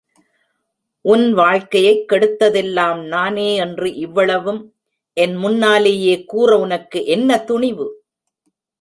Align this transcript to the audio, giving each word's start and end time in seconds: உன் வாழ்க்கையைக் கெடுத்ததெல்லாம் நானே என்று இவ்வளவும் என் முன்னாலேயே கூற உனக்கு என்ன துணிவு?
உன் 1.05 1.33
வாழ்க்கையைக் 1.33 2.05
கெடுத்ததெல்லாம் 2.11 3.01
நானே 3.07 3.55
என்று 3.55 3.95
இவ்வளவும் 3.95 4.61
என் 5.17 5.35
முன்னாலேயே 5.35 6.23
கூற 6.25 6.59
உனக்கு 6.59 7.05
என்ன 7.05 7.43
துணிவு? 7.43 7.87